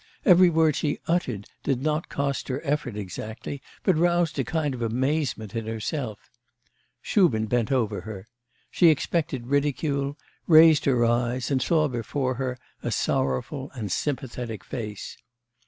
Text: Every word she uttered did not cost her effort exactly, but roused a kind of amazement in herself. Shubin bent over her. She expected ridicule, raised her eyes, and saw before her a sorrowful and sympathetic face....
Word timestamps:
Every 0.25 0.49
word 0.49 0.75
she 0.75 0.97
uttered 1.07 1.45
did 1.61 1.83
not 1.83 2.09
cost 2.09 2.47
her 2.47 2.59
effort 2.63 2.97
exactly, 2.97 3.61
but 3.83 3.95
roused 3.95 4.39
a 4.39 4.43
kind 4.43 4.73
of 4.73 4.81
amazement 4.81 5.55
in 5.55 5.67
herself. 5.67 6.31
Shubin 7.03 7.45
bent 7.45 7.71
over 7.71 8.01
her. 8.01 8.27
She 8.71 8.87
expected 8.87 9.45
ridicule, 9.45 10.17
raised 10.47 10.85
her 10.85 11.05
eyes, 11.05 11.51
and 11.51 11.61
saw 11.61 11.87
before 11.87 12.33
her 12.41 12.57
a 12.81 12.89
sorrowful 12.89 13.69
and 13.75 13.91
sympathetic 13.91 14.63
face.... 14.63 15.19